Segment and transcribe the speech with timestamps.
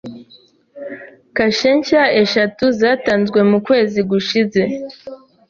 [1.35, 4.61] Kashe nshya eshatu zatanzwe mu kwezi gushize.